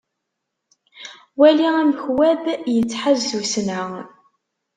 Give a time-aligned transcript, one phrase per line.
[1.39, 3.81] Wali amek web yettḥaz tussna.